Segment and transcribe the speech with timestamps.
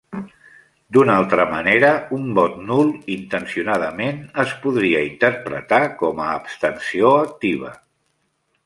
[0.95, 7.73] D'una altra manera, un vot nul intencionadament es podria interpretar com a abstenció activa.